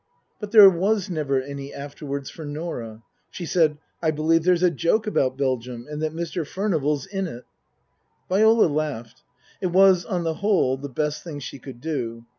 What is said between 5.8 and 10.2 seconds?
and that Mr. Furnival's in it." Viola laughed. It was,